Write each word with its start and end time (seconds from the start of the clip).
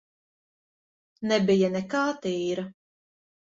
Nebija 1.31 1.69
nekā 1.75 2.01
tīra. 2.25 2.67